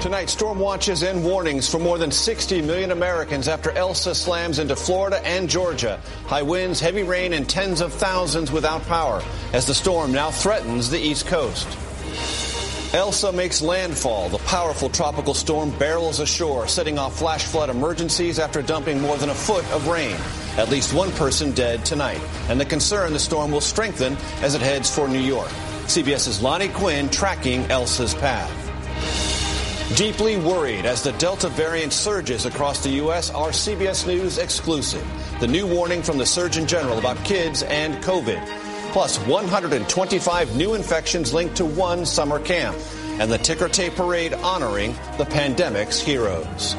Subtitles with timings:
[0.00, 4.76] Tonight, storm watches and warnings for more than 60 million Americans after Elsa slams into
[4.76, 6.00] Florida and Georgia.
[6.26, 9.20] High winds, heavy rain, and tens of thousands without power
[9.52, 11.66] as the storm now threatens the East Coast.
[12.94, 14.28] Elsa makes landfall.
[14.28, 19.30] The powerful tropical storm barrels ashore, setting off flash flood emergencies after dumping more than
[19.30, 20.16] a foot of rain.
[20.58, 22.20] At least one person dead tonight.
[22.48, 25.50] And the concern the storm will strengthen as it heads for New York.
[25.88, 29.27] CBS's Lonnie Quinn tracking Elsa's path.
[29.96, 35.04] Deeply worried as the Delta variant surges across the U.S., our CBS News exclusive.
[35.40, 38.46] The new warning from the Surgeon General about kids and COVID.
[38.92, 42.76] Plus 125 new infections linked to one summer camp.
[43.18, 46.76] And the ticker tape parade honoring the pandemic's heroes.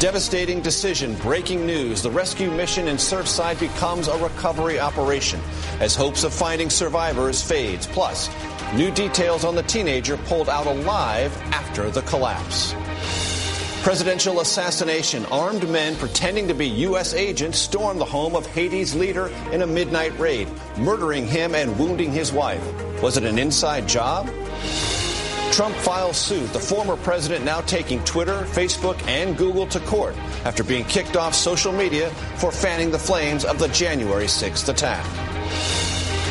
[0.00, 2.02] Devastating decision, breaking news.
[2.02, 5.40] The rescue mission in Surfside becomes a recovery operation
[5.80, 7.84] as hopes of finding survivors fades.
[7.84, 8.30] Plus,
[8.76, 12.76] new details on the teenager pulled out alive after the collapse.
[13.82, 15.26] Presidential assassination.
[15.32, 17.12] Armed men pretending to be U.S.
[17.12, 20.46] agents storm the home of Haiti's leader in a midnight raid,
[20.76, 22.62] murdering him and wounding his wife.
[23.02, 24.30] Was it an inside job?
[25.52, 26.52] Trump files suit.
[26.52, 31.34] The former president now taking Twitter, Facebook, and Google to court after being kicked off
[31.34, 35.04] social media for fanning the flames of the January 6th attack.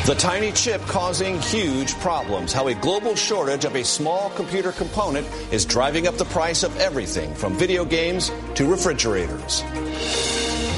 [0.06, 2.52] The tiny chip causing huge problems.
[2.54, 6.74] How a global shortage of a small computer component is driving up the price of
[6.78, 9.62] everything from video games to refrigerators.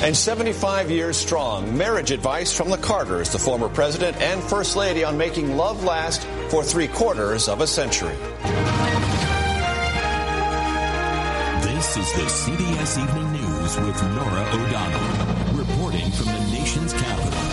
[0.02, 5.04] And 75 years strong, marriage advice from the Carters, the former president and first lady,
[5.04, 8.16] on making love last for three quarters of a century.
[11.60, 17.49] This is the CBS Evening News with Norah O'Donnell, reporting from the nation's capital.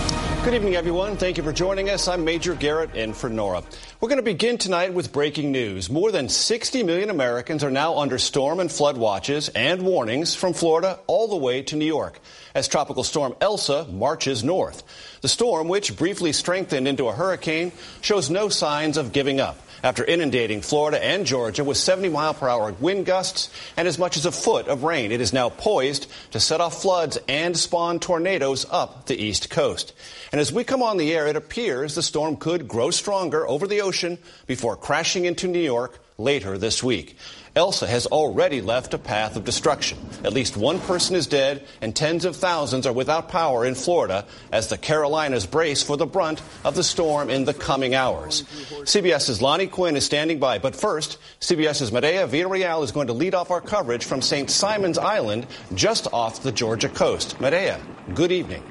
[0.48, 1.18] Good evening, everyone.
[1.18, 2.08] Thank you for joining us.
[2.08, 3.64] I'm Major Garrett in for Norah.
[4.00, 5.90] We're going to begin tonight with breaking news.
[5.90, 10.54] More than 60 million Americans are now under storm and flood watches and warnings from
[10.54, 12.22] Florida all the way to New York
[12.56, 14.84] as Tropical Storm Elsa marches north.
[15.20, 20.06] The storm, which briefly strengthened into a hurricane, shows no signs of giving up after
[20.06, 24.26] inundating Florida and Georgia with 70 mile per hour wind gusts and as much as
[24.26, 25.12] a foot of rain.
[25.12, 29.94] It is now poised to set off floods and spawn tornadoes up the east coast.
[30.32, 33.68] And as we come on the air, it appears the storm could grow stronger over
[33.68, 37.16] the ocean before crashing into New York later this week.
[37.56, 39.98] Elsa has already left a path of destruction.
[40.24, 44.26] At least one person is dead, and tens of thousands are without power in Florida
[44.52, 48.44] as the Carolinas brace for the brunt of the storm in the coming hours.
[48.84, 53.34] CBS's Lonnie Quinn is standing by, but first, CBS's Mireya Villarreal is going to lead
[53.34, 54.52] off our coverage from St.
[54.52, 57.40] Simon's Island, just off the Georgia coast.
[57.40, 57.80] Mireya,
[58.14, 58.64] good evening.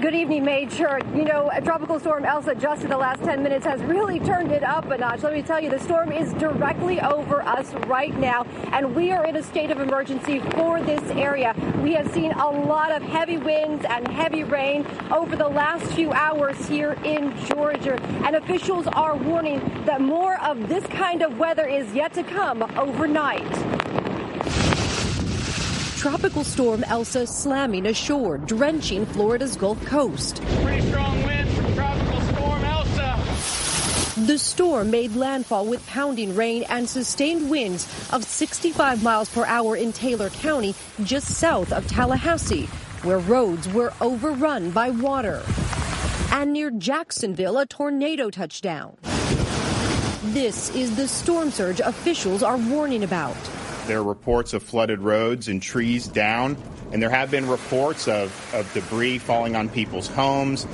[0.00, 1.00] Good evening, Major.
[1.12, 4.62] You know, Tropical Storm Elsa just in the last 10 minutes has really turned it
[4.62, 5.24] up a notch.
[5.24, 9.24] Let me tell you, the storm is directly over us right now, and we are
[9.24, 11.52] in a state of emergency for this area.
[11.82, 16.12] We have seen a lot of heavy winds and heavy rain over the last few
[16.12, 21.66] hours here in Georgia, and officials are warning that more of this kind of weather
[21.66, 23.87] is yet to come overnight.
[25.98, 30.40] Tropical storm Elsa slamming ashore, drenching Florida's Gulf Coast.
[30.62, 34.20] Pretty strong winds from Tropical Storm Elsa.
[34.24, 37.82] The storm made landfall with pounding rain and sustained winds
[38.12, 42.66] of 65 miles per hour in Taylor County, just south of Tallahassee,
[43.02, 45.42] where roads were overrun by water.
[46.30, 48.96] And near Jacksonville, a tornado touched down.
[50.26, 53.36] This is the storm surge officials are warning about.
[53.88, 56.58] There are reports of flooded roads and trees down,
[56.92, 60.66] and there have been reports of, of debris falling on people's homes.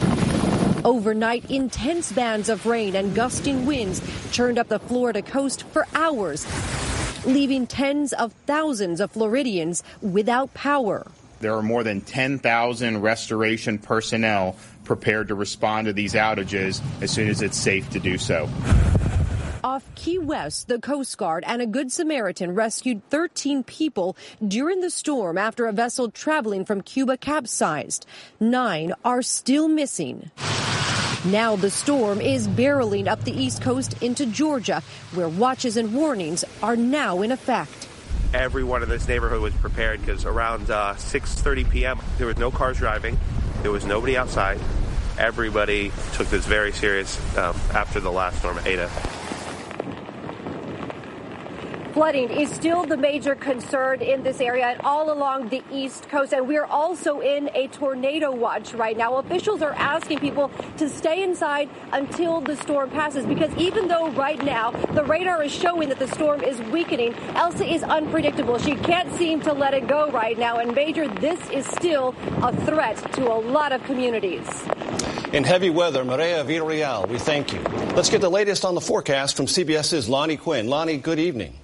[0.85, 4.03] Overnight, intense bands of rain and gusting winds
[4.33, 6.45] churned up the Florida coast for hours,
[7.25, 11.07] leaving tens of thousands of Floridians without power.
[11.39, 17.29] There are more than 10,000 restoration personnel prepared to respond to these outages as soon
[17.29, 18.49] as it's safe to do so.
[19.65, 24.15] Off Key West, the Coast Guard and a Good Samaritan rescued 13 people
[24.47, 28.05] during the storm after a vessel traveling from Cuba capsized.
[28.39, 30.31] Nine are still missing.
[31.25, 34.83] Now the storm is barreling up the east coast into Georgia,
[35.15, 37.89] where watches and warnings are now in effect.
[38.35, 41.99] Everyone in this neighborhood was prepared because around uh, 6:30 p.m.
[42.19, 43.19] there was no cars driving,
[43.63, 44.61] there was nobody outside.
[45.17, 48.91] Everybody took this very serious um, after the last storm, Ada.
[51.95, 56.33] Flooding is still the major concern in this area and all along the east coast.
[56.33, 59.15] And we're also in a tornado watch right now.
[59.19, 64.45] Officials are asking people to stay inside until the storm passes because even though right
[64.45, 68.59] now the radar is showing that the storm is weakening, Elsa is unpredictable.
[68.59, 70.59] She can't seem to let it go right now.
[70.59, 72.13] And Major, this is still
[72.43, 74.49] a threat to a lot of communities.
[75.33, 77.61] In heavy weather, Mireya Villarreal, we thank you.
[77.95, 80.67] Let's get the latest on the forecast from CBS's Lonnie Quinn.
[80.67, 81.55] Lonnie, good evening.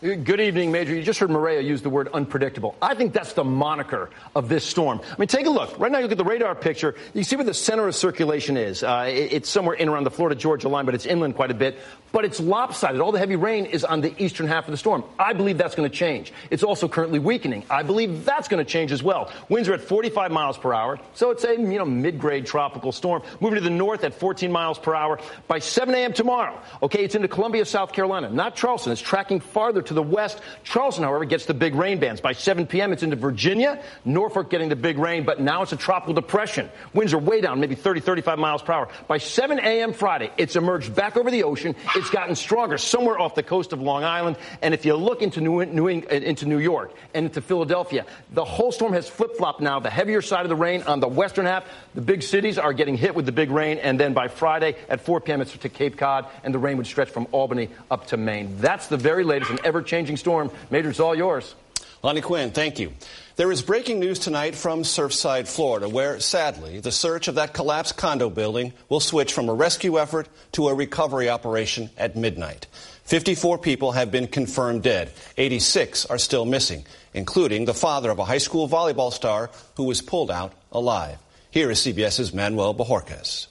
[0.00, 0.94] Good evening, Major.
[0.94, 2.74] You just heard Mireya use the word unpredictable.
[2.80, 5.02] I think that's the moniker of this storm.
[5.04, 5.78] I mean, take a look.
[5.78, 6.94] Right now, you look at the radar picture.
[7.12, 8.82] You see where the center of circulation is.
[8.82, 11.78] Uh, it's somewhere in around the Florida-Georgia line, but it's inland quite a bit.
[12.12, 13.02] But it's lopsided.
[13.02, 15.04] All the heavy rain is on the eastern half of the storm.
[15.18, 16.32] I believe that's going to change.
[16.48, 17.64] It's also currently weakening.
[17.68, 19.30] I believe that's going to change as well.
[19.50, 23.22] Winds are at 45 miles per hour, so it's a you know mid-grade tropical storm.
[23.38, 26.14] Moving to the north at 14 miles per hour by 7 a.m.
[26.14, 26.58] tomorrow.
[26.82, 28.92] Okay, it's into Columbia, South Carolina, not Charleston.
[28.92, 30.40] It's tracking farther to the west.
[30.64, 32.20] Charleston, however, gets the big rain bands.
[32.20, 33.82] By 7 p.m., it's into Virginia.
[34.04, 36.70] Norfolk getting the big rain, but now it's a tropical depression.
[36.94, 38.88] Winds are way down, maybe 30, 35 miles per hour.
[39.08, 39.92] By 7 a.m.
[39.92, 41.74] Friday, it's emerged back over the ocean.
[41.96, 44.36] It's gotten stronger somewhere off the coast of Long Island.
[44.62, 48.44] And if you look into New, New, uh, into New York and into Philadelphia, the
[48.44, 49.80] whole storm has flip flopped now.
[49.80, 51.64] The heavier side of the rain on the western half,
[51.94, 53.78] the big cities are getting hit with the big rain.
[53.78, 56.86] And then by Friday at 4 p.m., it's to Cape Cod, and the rain would
[56.86, 58.56] stretch from Albany up to Maine.
[58.58, 60.50] That's the very latest and ever changing storm.
[60.70, 61.54] Major, it's all yours.
[62.02, 62.94] Lonnie Quinn, thank you.
[63.36, 67.96] There is breaking news tonight from Surfside, Florida, where sadly the search of that collapsed
[67.96, 72.66] condo building will switch from a rescue effort to a recovery operation at midnight.
[73.04, 75.10] 54 people have been confirmed dead.
[75.36, 80.00] 86 are still missing, including the father of a high school volleyball star who was
[80.00, 81.18] pulled out alive.
[81.50, 83.48] Here is CBS's Manuel Bojorquez.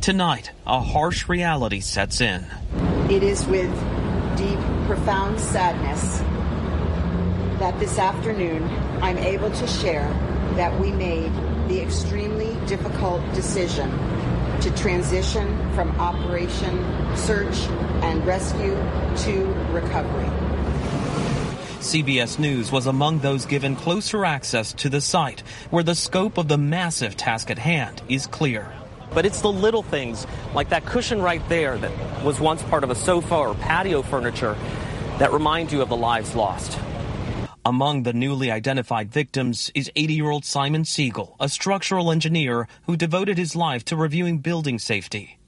[0.00, 2.44] Tonight, a harsh reality sets in.
[3.08, 4.01] It is with deep,
[4.86, 6.18] profound sadness
[7.58, 8.68] that this afternoon
[9.00, 10.08] I'm able to share
[10.56, 11.32] that we made
[11.68, 13.90] the extremely difficult decision
[14.60, 16.76] to transition from Operation
[17.16, 17.56] Search
[18.02, 18.74] and Rescue
[19.24, 20.30] to Recovery.
[21.78, 25.40] CBS News was among those given closer access to the site
[25.70, 28.72] where the scope of the massive task at hand is clear.
[29.14, 32.90] But it's the little things, like that cushion right there that was once part of
[32.90, 34.56] a sofa or patio furniture,
[35.18, 36.78] that remind you of the lives lost.
[37.64, 42.96] Among the newly identified victims is 80 year old Simon Siegel, a structural engineer who
[42.96, 45.38] devoted his life to reviewing building safety.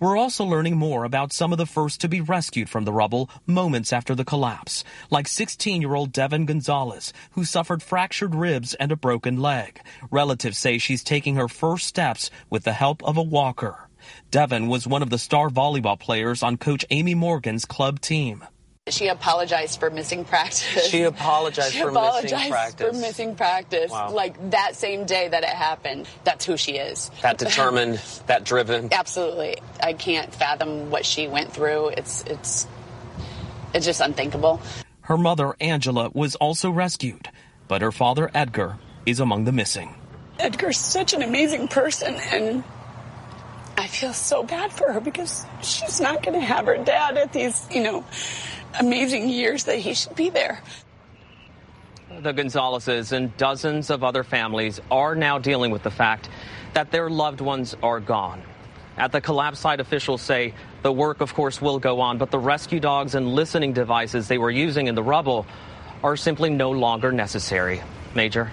[0.00, 3.30] We're also learning more about some of the first to be rescued from the rubble
[3.46, 8.92] moments after the collapse, like 16 year old Deven Gonzalez, who suffered fractured ribs and
[8.92, 9.80] a broken leg.
[10.10, 13.88] Relatives say she's taking her first steps with the help of a walker.
[14.30, 18.44] Deven was one of the star volleyball players on Coach Amy Morgan's club team.
[18.90, 20.88] She apologized for missing practice.
[20.90, 22.86] She apologized she for apologized missing practice.
[22.86, 23.90] for missing practice.
[23.90, 24.10] Wow.
[24.10, 26.06] Like that same day that it happened.
[26.24, 27.10] That's who she is.
[27.22, 28.92] That determined, that driven.
[28.92, 29.56] Absolutely.
[29.82, 31.88] I can't fathom what she went through.
[31.96, 32.66] It's it's
[33.72, 34.60] it's just unthinkable.
[35.00, 37.30] Her mother, Angela, was also rescued,
[37.68, 38.76] but her father, Edgar,
[39.06, 39.94] is among the missing.
[40.38, 42.62] Edgar's such an amazing person and
[43.76, 47.32] I feel so bad for her because she's not going to have her dad at
[47.32, 48.04] these, you know,
[48.78, 50.60] amazing years that he should be there.
[52.20, 56.28] The Gonzaleses and dozens of other families are now dealing with the fact
[56.74, 58.42] that their loved ones are gone.
[58.96, 62.38] At the collapse site, officials say the work, of course, will go on, but the
[62.38, 65.46] rescue dogs and listening devices they were using in the rubble
[66.02, 67.80] are simply no longer necessary.
[68.14, 68.52] Major.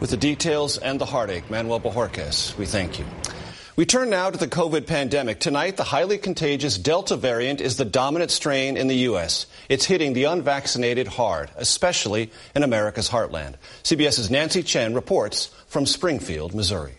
[0.00, 3.04] With the details and the heartache, Manuel Bojorquez, we thank you.
[3.76, 5.38] We turn now to the COVID pandemic.
[5.38, 9.44] Tonight, the highly contagious Delta variant is the dominant strain in the U.S.
[9.68, 13.56] It's hitting the unvaccinated hard, especially in America's heartland.
[13.82, 16.94] CBS's Nancy Chen reports from Springfield, Missouri.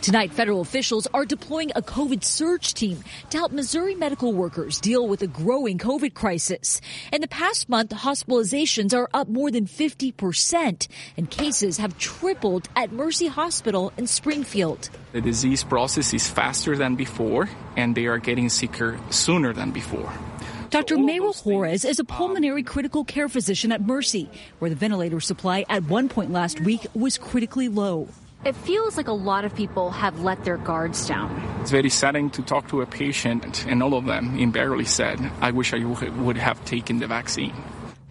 [0.00, 5.08] Tonight, federal officials are deploying a COVID surge team to help Missouri medical workers deal
[5.08, 6.80] with a growing COVID crisis.
[7.12, 10.86] In the past month, hospitalizations are up more than 50%,
[11.16, 14.88] and cases have tripled at Mercy Hospital in Springfield.
[15.12, 20.12] The disease process is faster than before, and they are getting sicker sooner than before.
[20.70, 20.96] Dr.
[20.96, 25.64] Mayra Juarez is a um, pulmonary critical care physician at Mercy, where the ventilator supply
[25.68, 28.06] at one point last week was critically low.
[28.44, 31.42] It feels like a lot of people have let their guards down.
[31.60, 35.50] It's very saddening to talk to a patient, and all of them invariably said, I
[35.50, 37.52] wish I would have taken the vaccine.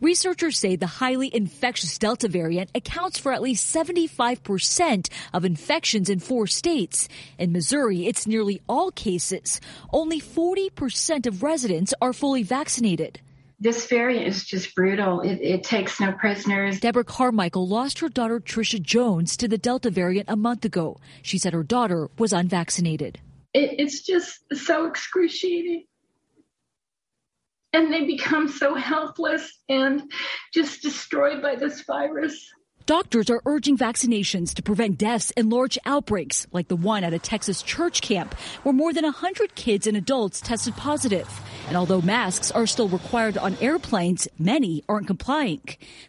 [0.02, 6.20] Researchers say the highly infectious Delta variant accounts for at least 75% of infections in
[6.20, 7.08] four states.
[7.40, 9.62] In Missouri, it's nearly all cases.
[9.92, 13.22] Only 40% of residents are fully vaccinated.
[13.60, 15.22] This variant is just brutal.
[15.22, 16.80] It, it, takes no prisoners.
[16.80, 21.00] Deborah Carmichael lost her daughter Trisha Jones to the Delta variant a month ago.
[21.24, 23.20] She said her daughter was unvaccinated.
[23.56, 25.86] It, it's just so excruciating.
[27.74, 30.04] And they become so helpless and
[30.54, 32.54] just destroyed by this virus.
[32.88, 37.20] Doctors are urging vaccinations to prevent deaths and large outbreaks, like the one at a
[37.20, 41.28] Texas church camp where more than 100 kids and adults tested positive.
[41.68, 45.64] And although masks are still required on airplanes, many aren't complying.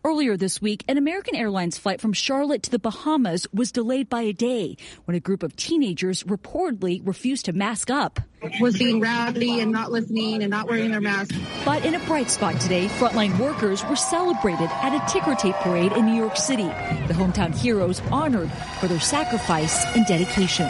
[0.05, 4.23] Earlier this week, an American Airlines flight from Charlotte to the Bahamas was delayed by
[4.23, 8.21] a day when a group of teenagers reportedly refused to mask up.
[8.61, 11.35] Was being rowdy and not listening and not wearing their mask.
[11.65, 15.91] But in a bright spot today, frontline workers were celebrated at a ticker tape parade
[15.91, 16.37] in New York
[16.73, 17.07] City.
[17.07, 20.67] The hometown heroes honored for their sacrifice and dedication.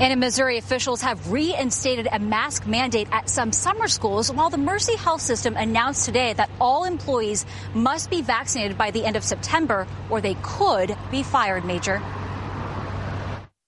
[0.00, 4.56] And in Missouri, officials have reinstated a mask mandate at some summer schools, while the
[4.56, 7.44] Mercy Health System announced today that all employees
[7.74, 12.00] must be vaccinated by the end of September or they could be fired, Major.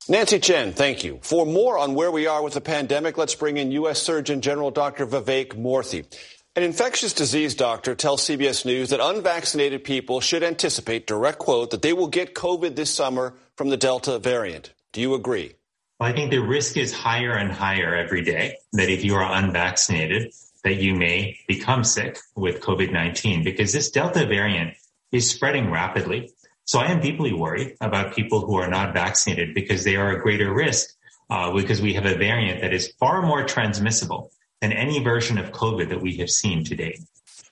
[0.08, 1.18] Nancy Chen, thank you.
[1.22, 4.02] For more on where we are with the pandemic, let's bring in U.S.
[4.02, 5.06] Surgeon General Dr.
[5.06, 6.06] Vivek Murthy.
[6.54, 11.80] An infectious disease doctor tells CBS News that unvaccinated people should anticipate, direct quote, that
[11.80, 14.74] they will get COVID this summer from the Delta variant.
[14.92, 15.54] Do you agree?
[15.98, 19.32] Well, I think the risk is higher and higher every day that if you are
[19.32, 24.74] unvaccinated, that you may become sick with COVID-19 because this Delta variant
[25.10, 26.32] is spreading rapidly.
[26.66, 30.20] So I am deeply worried about people who are not vaccinated because they are a
[30.20, 30.90] greater risk
[31.30, 34.30] uh, because we have a variant that is far more transmissible
[34.62, 37.00] than any version of COVID that we have seen to date.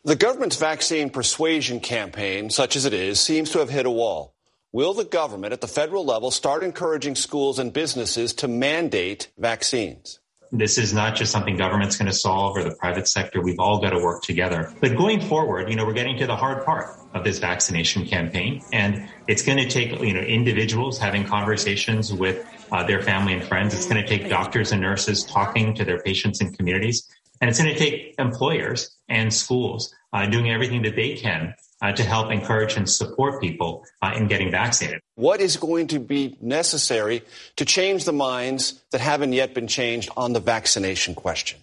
[0.04, 4.32] The government's vaccine persuasion campaign, such as it is, seems to have hit a wall.
[4.72, 10.19] Will the government at the federal level start encouraging schools and businesses to mandate vaccines?
[10.52, 13.40] This is not just something government's going to solve or the private sector.
[13.40, 14.72] We've all got to work together.
[14.80, 18.62] But going forward, you know, we're getting to the hard part of this vaccination campaign
[18.72, 23.44] and it's going to take, you know, individuals having conversations with uh, their family and
[23.44, 23.74] friends.
[23.74, 27.08] It's going to take doctors and nurses talking to their patients and communities.
[27.40, 31.92] And it's going to take employers and schools uh, doing everything that they can uh,
[31.92, 35.00] to help encourage and support people uh, in getting vaccinated.
[35.14, 37.22] What is going to be necessary
[37.56, 41.60] to change the minds that haven't yet been changed on the vaccination question?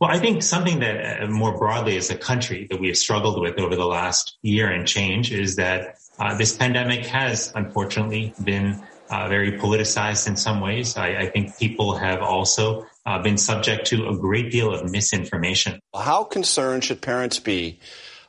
[0.00, 3.40] Well, I think something that uh, more broadly as a country that we have struggled
[3.40, 8.82] with over the last year and change is that uh, this pandemic has unfortunately been
[9.10, 10.96] uh, very politicized in some ways.
[10.96, 15.78] I, I think people have also uh, been subject to a great deal of misinformation.
[15.94, 17.78] How concerned should parents be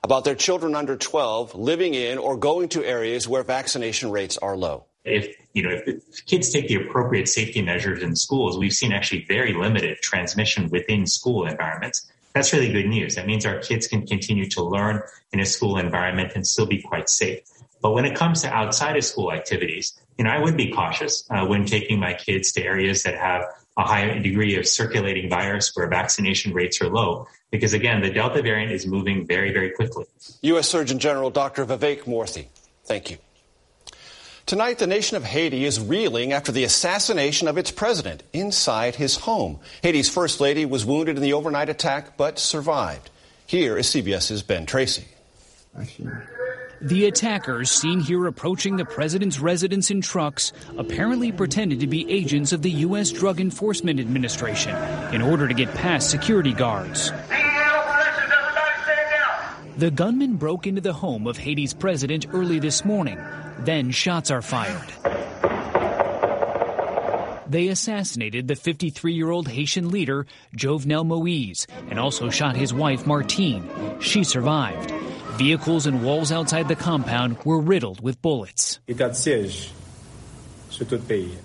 [0.06, 4.56] about their children under 12 living in or going to areas where vaccination rates are
[4.56, 4.86] low?
[5.04, 9.26] If you know, if kids take the appropriate safety measures in schools, we've seen actually
[9.28, 12.06] very limited transmission within school environments.
[12.36, 13.16] That's really good news.
[13.16, 16.84] That means our kids can continue to learn in a school environment and still be
[16.84, 17.40] quite safe.
[17.82, 21.24] But when it comes to outside of school activities, you know, I would be cautious
[21.32, 23.46] uh, when taking my kids to areas that have
[23.78, 27.28] a high degree of circulating virus where vaccination rates are low.
[27.52, 30.06] Because again, the Delta variant is moving very, very quickly.
[30.42, 30.68] U.S.
[30.68, 31.66] Surgeon General Dr.
[31.66, 32.48] Vivek Murthy,
[32.86, 33.18] thank you.
[34.46, 39.16] Tonight, the nation of Haiti is reeling after the assassination of its president inside his
[39.16, 39.60] home.
[39.82, 43.10] Haiti's first lady was wounded in the overnight attack but survived.
[43.48, 45.06] Here is CBS's Ben Tracy.
[46.82, 52.52] The attackers, seen here approaching the president's residence in trucks, apparently pretended to be agents
[52.52, 53.12] of the U.S.
[53.12, 54.76] Drug Enforcement Administration
[55.14, 57.12] in order to get past security guards.
[59.78, 63.20] The gunman broke into the home of Haiti's president early this morning.
[63.60, 64.92] Then shots are fired.
[67.48, 73.06] They assassinated the 53 year old Haitian leader, Jovenel Moise, and also shot his wife,
[73.06, 73.70] Martine.
[74.00, 74.92] She survived.
[75.38, 78.80] Vehicles and walls outside the compound were riddled with bullets.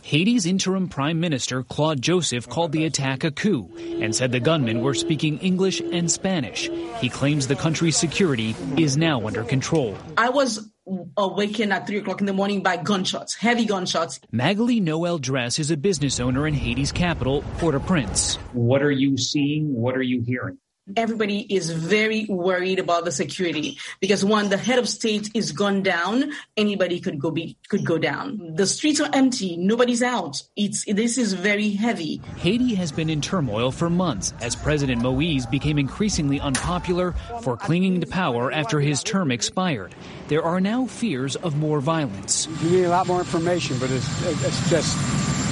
[0.02, 3.68] Haiti's interim prime minister, Claude Joseph, called the attack a coup
[4.00, 6.70] and said the gunmen were speaking English and Spanish.
[7.00, 9.96] He claims the country's security is now under control.
[10.16, 10.68] I was
[11.16, 14.20] awakened at 3 o'clock in the morning by gunshots, heavy gunshots.
[14.32, 18.36] Magali Noel Dress is a business owner in Haiti's capital, Port-au-Prince.
[18.52, 19.74] What are you seeing?
[19.74, 20.58] What are you hearing?
[20.96, 25.82] Everybody is very worried about the security because one, the head of state is gone
[25.82, 26.32] down.
[26.56, 28.54] Anybody could go be could go down.
[28.54, 29.56] The streets are empty.
[29.56, 30.42] Nobody's out.
[30.56, 32.20] It's this is very heavy.
[32.36, 38.00] Haiti has been in turmoil for months as President Moise became increasingly unpopular for clinging
[38.00, 39.94] to power after his term expired.
[40.28, 42.48] There are now fears of more violence.
[42.62, 44.96] You need a lot more information, but it's it's just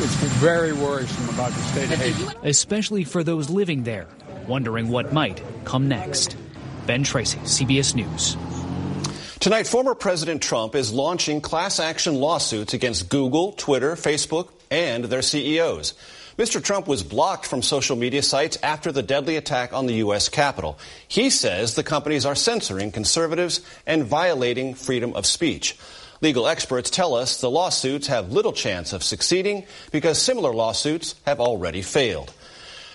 [0.01, 4.07] it's very worrisome about the state of Haiti, especially for those living there
[4.49, 6.37] wondering what might come next.
[6.87, 8.37] Ben Tracy, CBS News.
[9.39, 15.23] Tonight, former President Trump is launching class action lawsuits against Google, Twitter, Facebook, and their
[15.23, 15.95] CEOs.
[16.39, 16.63] Mr.
[16.63, 20.29] Trump was blocked from social media sites after the deadly attack on the U.S.
[20.29, 20.79] Capitol.
[21.07, 25.77] He says the companies are censoring conservatives and violating freedom of speech.
[26.21, 31.41] Legal experts tell us the lawsuits have little chance of succeeding because similar lawsuits have
[31.41, 32.33] already failed.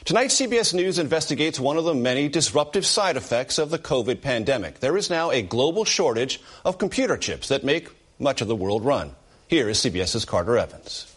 [0.06, 4.82] Tonight, CBS News investigates one of the many disruptive side effects of the COVID pandemic.
[4.82, 7.88] There is now a global shortage of computer chips that make
[8.20, 9.16] much of the world run.
[9.48, 11.10] Here is CBS's Carter Evans.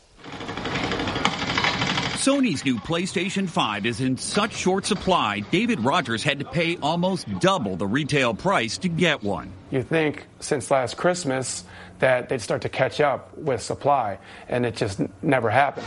[2.27, 7.27] Sony's new PlayStation 5 is in such short supply, David Rogers had to pay almost
[7.41, 9.53] double the retail price to get one.
[9.71, 11.65] You think since last Christmas,
[11.99, 14.19] that they'd start to catch up with supply,
[14.49, 15.87] and it just never happened.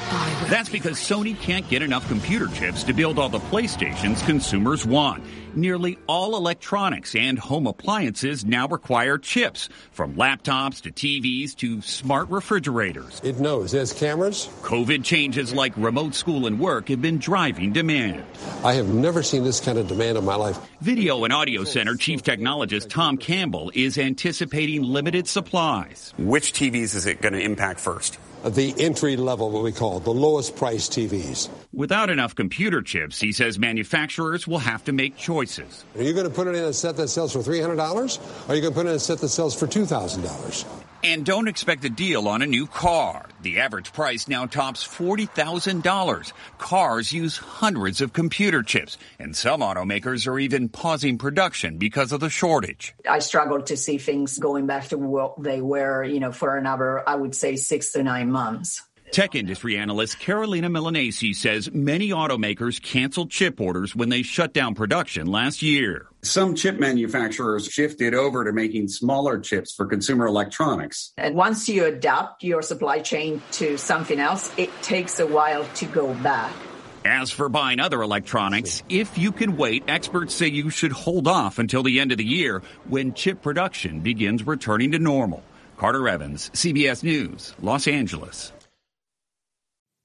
[0.50, 5.24] That's because Sony can't get enough computer chips to build all the PlayStations consumers want.
[5.56, 12.30] Nearly all electronics and home appliances now require chips, from laptops to TVs to smart
[12.30, 13.20] refrigerators.
[13.24, 13.74] It knows.
[13.74, 14.48] It has cameras.
[14.62, 18.24] COVID changes like remote school and work have been driving demand.
[18.64, 20.58] I have never seen this kind of demand in my life.
[20.82, 26.14] Video and Audio Center Chief Technologist Tom Campbell is anticipating limited supplies.
[26.18, 28.18] Which TVs is it going to impact first?
[28.46, 31.50] the entry level, what we call the lowest price TVs.
[31.74, 35.84] Without enough computer chips, he says manufacturers will have to make choices.
[35.96, 38.56] Are you going to put it in a set that sells for $300 or are
[38.56, 40.65] you going to put it in a set that sells for $2,000?
[41.02, 43.26] And don't expect a deal on a new car.
[43.42, 46.34] The average price now tops $40,000.
[46.58, 52.20] Cars use hundreds of computer chips, and some automakers are even pausing production because of
[52.20, 52.94] the shortage.
[53.10, 57.08] I struggle to see things going back to what they were, you know, for another,
[57.08, 58.82] I would say, six to nine months.
[59.12, 64.76] Tech industry analyst Carolina Milanesi says many automakers canceled chip orders when they shut down
[64.76, 66.08] production last year.
[66.22, 71.12] Some chip manufacturers shifted over to making smaller chips for consumer electronics.
[71.17, 75.86] And once you adapt your supply chain to something else, it takes a while to
[75.86, 76.54] go back.
[77.04, 81.58] As for buying other electronics, if you can wait, experts say you should hold off
[81.58, 85.43] until the end of the year when chip production begins returning to normal.
[85.78, 88.52] Carter Evans, CBS News, Los Angeles.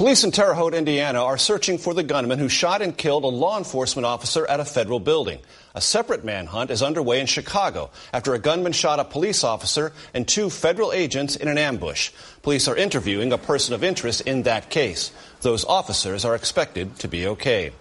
[0.00, 3.26] Police in Terre Haute, Indiana are searching for the gunman who shot and killed a
[3.26, 5.40] law enforcement officer at a federal building.
[5.74, 10.26] A separate manhunt is underway in Chicago after a gunman shot a police officer and
[10.26, 12.12] two federal agents in an ambush.
[12.40, 15.12] Police are interviewing a person of interest in that case.
[15.42, 17.72] Those officers are expected to be okay.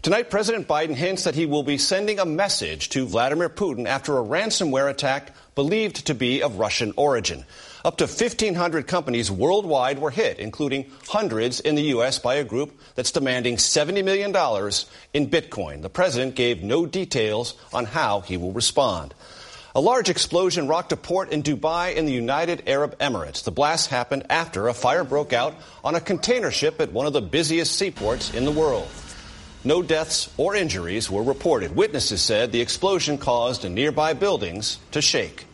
[0.00, 4.16] Tonight, President Biden hints that he will be sending a message to Vladimir Putin after
[4.16, 7.44] a ransomware attack believed to be of Russian origin.
[7.84, 12.18] Up to 1,500 companies worldwide were hit, including hundreds in the U.S.
[12.18, 14.30] by a group that's demanding $70 million
[15.14, 15.82] in Bitcoin.
[15.82, 19.14] The president gave no details on how he will respond.
[19.74, 23.44] A large explosion rocked a port in Dubai in the United Arab Emirates.
[23.44, 27.12] The blast happened after a fire broke out on a container ship at one of
[27.12, 28.88] the busiest seaports in the world.
[29.62, 31.76] No deaths or injuries were reported.
[31.76, 35.46] Witnesses said the explosion caused nearby buildings to shake.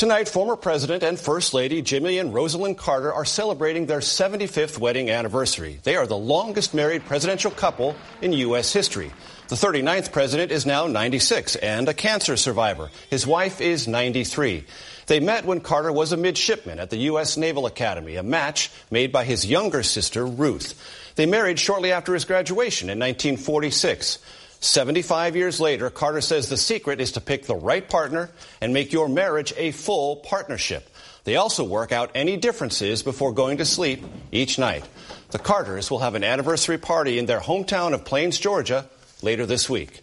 [0.00, 5.10] Tonight, former President and First Lady Jimmy and Rosalynn Carter are celebrating their 75th wedding
[5.10, 5.78] anniversary.
[5.82, 8.72] They are the longest married presidential couple in U.S.
[8.72, 9.12] history.
[9.48, 12.88] The 39th president is now 96 and a cancer survivor.
[13.10, 14.64] His wife is 93.
[15.06, 17.36] They met when Carter was a midshipman at the U.S.
[17.36, 21.12] Naval Academy, a match made by his younger sister, Ruth.
[21.16, 24.18] They married shortly after his graduation in 1946.
[24.60, 28.92] 75 years later, Carter says the secret is to pick the right partner and make
[28.92, 30.86] your marriage a full partnership.
[31.24, 34.86] They also work out any differences before going to sleep each night.
[35.30, 38.86] The Carters will have an anniversary party in their hometown of Plains, Georgia
[39.22, 40.02] later this week.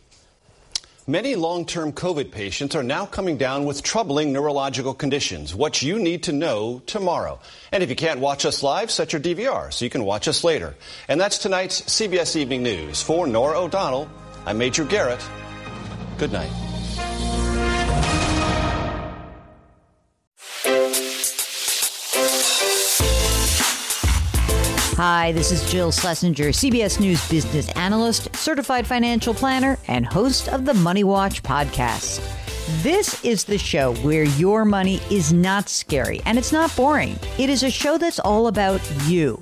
[1.10, 5.56] Many long term COVID patients are now coming down with troubling neurological conditions.
[5.56, 7.40] What you need to know tomorrow.
[7.72, 10.44] And if you can't watch us live, set your DVR so you can watch us
[10.44, 10.76] later.
[11.08, 13.02] And that's tonight's CBS Evening News.
[13.02, 14.10] For Norah O'Donnell,
[14.48, 15.20] I'm Major Garrett.
[16.18, 16.50] Good night.
[24.96, 30.64] Hi, this is Jill Schlesinger, CBS News business analyst, certified financial planner, and host of
[30.64, 32.24] the Money Watch podcast.
[32.84, 37.20] This is the show where your money is not scary and it's not boring.
[37.38, 39.42] It is a show that's all about you.